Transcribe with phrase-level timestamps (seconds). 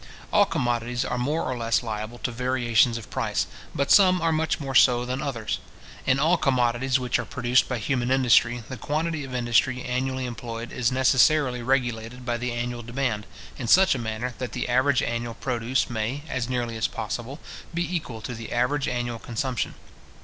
[0.33, 4.59] All commodities are more or less liable to variations of price, but some are much
[4.59, 5.59] more so than others.
[6.07, 10.71] In all commodities which are produced by human industry, the quantity of industry annually employed
[10.71, 13.27] is necessarily regulated by the annual demand,
[13.59, 17.39] in such a manner that the average annual produce may, as nearly as possible,
[17.71, 19.75] be equal to the average annual consumption.